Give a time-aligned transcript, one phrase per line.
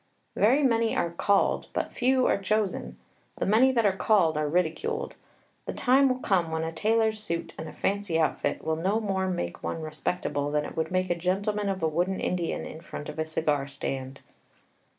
[0.35, 2.97] Very many are called, but few are chosen.
[3.37, 5.15] The many that are called are ridiculed.
[5.67, 9.29] The time will come when a tailor's suit and a fancy outfit will no more
[9.29, 13.09] make one respectable than it would make a gentleman of a wooden Indian in front
[13.09, 14.21] of a cigar stand.